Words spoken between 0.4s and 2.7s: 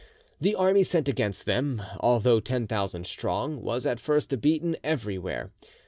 army sent against them, although ten